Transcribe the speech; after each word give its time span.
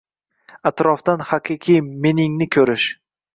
atrofdan 0.69 1.23
haqiqiy 1.33 1.77
«Men»ingni 2.07 2.49
ko‘rish... 2.57 2.89